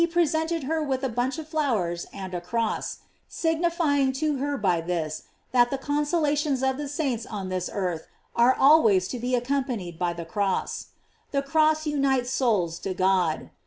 567" 0.01 0.23
presented 0.23 0.65
her 0.67 0.81
with 0.81 1.03
a 1.03 1.09
bunch 1.13 1.37
of 1.37 1.47
flowers 1.47 2.07
and 2.11 2.33
* 2.43 2.43
cross, 2.43 3.01
signifying 3.29 4.11
to 4.13 4.37
her 4.37 4.57
by 4.57 4.81
this, 4.81 5.25
that 5.51 5.69
the 5.69 5.77
con 5.77 6.03
solations 6.05 6.67
of 6.67 6.77
the 6.77 6.87
saints 6.87 7.23
on 7.27 7.49
this 7.49 7.69
earth 7.71 8.07
are 8.35 8.55
always 8.55 9.07
to 9.07 9.19
be 9.19 9.35
accompanied 9.35 9.99
by 9.99 10.11
the 10.11 10.25
cross. 10.25 10.87
The 11.29 11.43
crofli 11.43 11.85
unites 11.85 12.31
souls 12.31 12.79
to 12.79 12.95
God. 12.95 13.51